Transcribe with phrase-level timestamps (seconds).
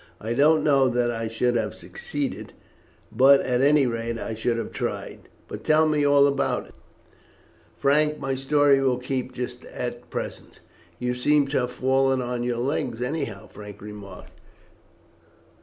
[0.19, 2.53] I don't know that I should have succeeded,
[3.11, 5.29] but at any rate I should have tried.
[5.47, 6.73] But tell me all about it,
[7.77, 10.59] Frank; my story will keep just at present."
[10.97, 14.33] "You seem to have fallen on your legs, anyhow," Frank remarked.